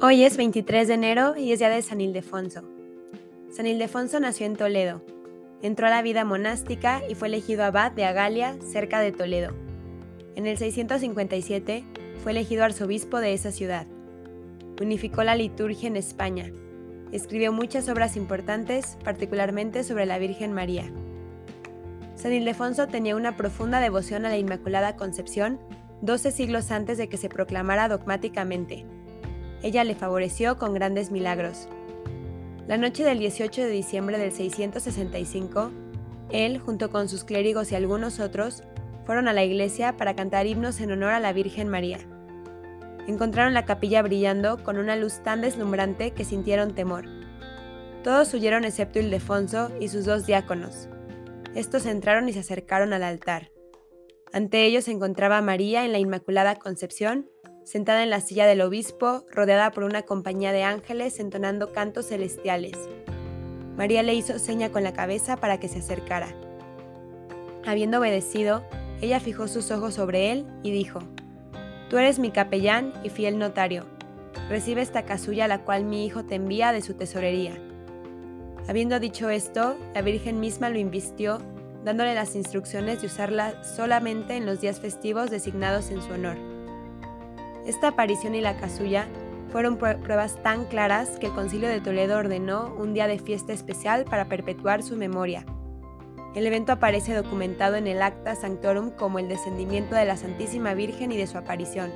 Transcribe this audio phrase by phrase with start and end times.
[0.00, 2.62] Hoy es 23 de enero y es día de San Ildefonso.
[3.50, 5.02] San Ildefonso nació en Toledo.
[5.60, 9.54] Entró a la vida monástica y fue elegido abad de Agalia, cerca de Toledo.
[10.36, 11.84] En el 657
[12.22, 13.88] fue elegido arzobispo de esa ciudad.
[14.80, 16.52] Unificó la liturgia en España.
[17.10, 20.92] Escribió muchas obras importantes, particularmente sobre la Virgen María.
[22.14, 25.58] San Ildefonso tenía una profunda devoción a la Inmaculada Concepción
[26.02, 28.86] 12 siglos antes de que se proclamara dogmáticamente
[29.62, 31.68] ella le favoreció con grandes milagros.
[32.66, 35.70] La noche del 18 de diciembre del 665,
[36.30, 38.62] él, junto con sus clérigos y algunos otros,
[39.06, 41.98] fueron a la iglesia para cantar himnos en honor a la Virgen María.
[43.06, 47.06] Encontraron la capilla brillando con una luz tan deslumbrante que sintieron temor.
[48.04, 50.88] Todos huyeron excepto Ildefonso y sus dos diáconos.
[51.54, 53.50] Estos entraron y se acercaron al altar.
[54.30, 57.30] Ante ellos se encontraba María en la Inmaculada Concepción
[57.68, 62.72] sentada en la silla del obispo, rodeada por una compañía de ángeles entonando cantos celestiales.
[63.76, 66.28] María le hizo seña con la cabeza para que se acercara.
[67.66, 68.64] Habiendo obedecido,
[69.02, 71.00] ella fijó sus ojos sobre él y dijo,
[71.90, 73.84] Tú eres mi capellán y fiel notario.
[74.48, 77.52] Recibe esta casulla la cual mi hijo te envía de su tesorería.
[78.66, 81.38] Habiendo dicho esto, la Virgen misma lo invistió,
[81.84, 86.47] dándole las instrucciones de usarla solamente en los días festivos designados en su honor.
[87.68, 89.08] Esta aparición y la casulla
[89.52, 94.06] fueron pruebas tan claras que el Concilio de Toledo ordenó un día de fiesta especial
[94.06, 95.44] para perpetuar su memoria.
[96.34, 101.12] El evento aparece documentado en el Acta Sanctorum como el descendimiento de la Santísima Virgen
[101.12, 101.92] y de su aparición.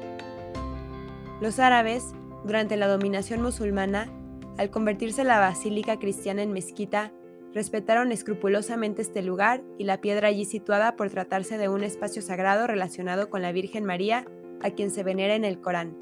[1.41, 2.05] Los árabes,
[2.45, 4.11] durante la dominación musulmana,
[4.59, 7.13] al convertirse la basílica cristiana en mezquita,
[7.55, 12.67] respetaron escrupulosamente este lugar y la piedra allí situada por tratarse de un espacio sagrado
[12.67, 14.27] relacionado con la Virgen María
[14.63, 15.97] a quien se venera en el Corán.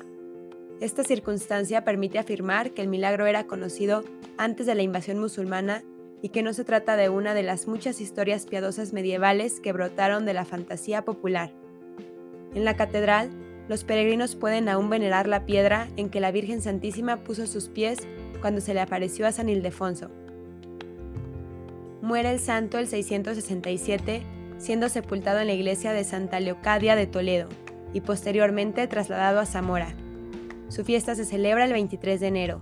[0.81, 4.03] Esta circunstancia permite afirmar que el milagro era conocido
[4.39, 5.83] antes de la invasión musulmana
[6.23, 10.25] y que no se trata de una de las muchas historias piadosas medievales que brotaron
[10.25, 11.53] de la fantasía popular.
[12.55, 13.31] En la catedral,
[13.69, 17.99] los peregrinos pueden aún venerar la piedra en que la Virgen Santísima puso sus pies
[18.41, 20.11] cuando se le apareció a San Ildefonso.
[22.03, 24.23] Muere el santo el 667,
[24.59, 27.49] siendo sepultado en la iglesia de Santa Leocadia de Toledo,
[27.93, 29.95] y posteriormente trasladado a Zamora.
[30.69, 32.61] Su fiesta se celebra el 23 de enero.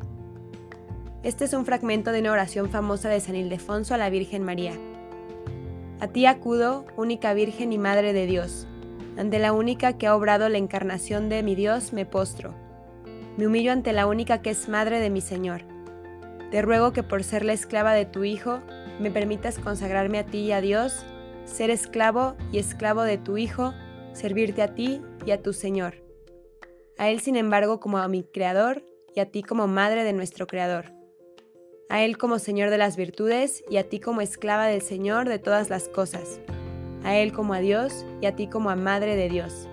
[1.22, 4.72] Este es un fragmento de una oración famosa de San Ildefonso a la Virgen María.
[6.00, 8.66] A ti acudo, única Virgen y Madre de Dios.
[9.18, 12.54] Ante la única que ha obrado la encarnación de mi Dios me postro.
[13.36, 15.62] Me humillo ante la única que es Madre de mi Señor.
[16.52, 18.60] Te ruego que por ser la esclava de tu Hijo,
[19.00, 21.04] me permitas consagrarme a ti y a Dios,
[21.44, 23.74] ser esclavo y esclavo de tu Hijo,
[24.18, 25.94] servirte a ti y a tu Señor.
[26.98, 28.82] A Él, sin embargo, como a mi Creador
[29.14, 30.86] y a ti como Madre de nuestro Creador.
[31.88, 35.38] A Él como Señor de las virtudes y a ti como esclava del Señor de
[35.38, 36.40] todas las cosas.
[37.04, 39.68] A Él como a Dios y a ti como a Madre de Dios.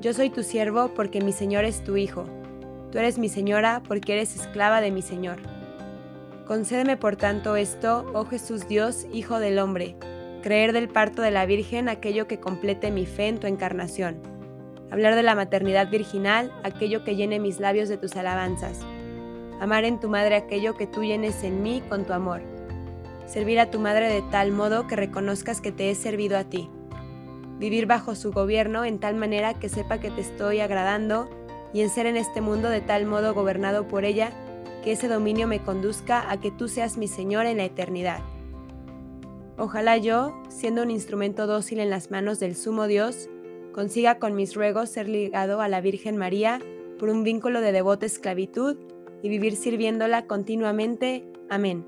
[0.00, 2.24] Yo soy tu siervo porque mi Señor es tu Hijo.
[2.90, 5.38] Tú eres mi Señora porque eres esclava de mi Señor.
[6.46, 9.96] Concédeme por tanto esto, oh Jesús Dios, Hijo del Hombre,
[10.42, 14.20] creer del parto de la Virgen aquello que complete mi fe en tu encarnación,
[14.90, 18.80] hablar de la maternidad virginal aquello que llene mis labios de tus alabanzas,
[19.60, 22.42] amar en tu madre aquello que tú llenes en mí con tu amor,
[23.26, 26.68] servir a tu madre de tal modo que reconozcas que te he servido a ti,
[27.58, 31.30] vivir bajo su gobierno en tal manera que sepa que te estoy agradando
[31.72, 34.32] y en ser en este mundo de tal modo gobernado por ella
[34.82, 38.18] que ese dominio me conduzca a que tú seas mi Señor en la eternidad.
[39.58, 43.28] Ojalá yo, siendo un instrumento dócil en las manos del sumo Dios,
[43.72, 46.60] consiga con mis ruegos ser ligado a la Virgen María
[46.98, 48.76] por un vínculo de devota esclavitud
[49.22, 51.24] y vivir sirviéndola continuamente.
[51.50, 51.84] Amén.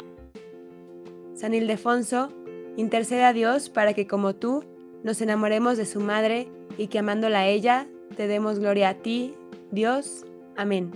[1.35, 2.29] San Ildefonso,
[2.77, 4.65] intercede a Dios para que como tú
[5.03, 6.49] nos enamoremos de su madre
[6.79, 7.87] y que amándola a ella,
[8.17, 9.35] te demos gloria a ti,
[9.71, 10.25] Dios.
[10.57, 10.93] Amén.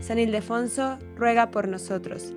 [0.00, 2.34] San Ildefonso, ruega por nosotros.